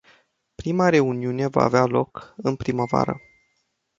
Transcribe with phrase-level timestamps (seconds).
[0.61, 3.21] Prima reuniune va avea loc în primăvară.